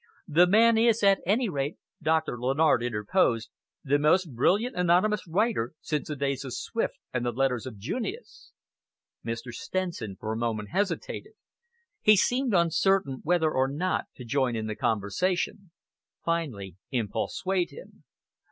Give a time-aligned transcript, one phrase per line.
[0.27, 3.51] "The man is, at any rate," Doctor Lennard interposed,
[3.83, 8.51] "the most brilliant anonymous writer since the days of Swift and the letters of Junius."
[9.23, 9.51] Mr.
[9.53, 11.33] Stenson for a moment hesitated.
[12.01, 15.69] He seemed uncertain whether or no to join in the conversation.
[16.25, 18.03] Finally, impulse swayed him.